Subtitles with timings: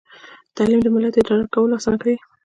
[0.55, 2.17] تعلیم د ملت اداره کول اسانه کوي.